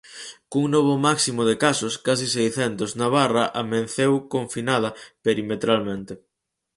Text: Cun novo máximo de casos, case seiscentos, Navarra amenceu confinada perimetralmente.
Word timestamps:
Cun 0.51 0.65
novo 0.75 0.95
máximo 1.07 1.41
de 1.49 1.55
casos, 1.65 1.93
case 2.05 2.27
seiscentos, 2.37 2.91
Navarra 3.01 3.45
amenceu 3.61 4.13
confinada 4.35 4.89
perimetralmente. 5.25 6.13